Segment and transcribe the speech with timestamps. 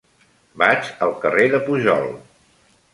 [0.61, 2.13] Vaig al carrer de Pujol.